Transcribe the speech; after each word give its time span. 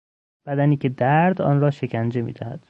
بدنی 0.45 0.77
که 0.77 0.89
درد 0.89 1.41
آن 1.41 1.59
را 1.61 1.71
شکنجه 1.71 2.21
میدهد 2.21 2.59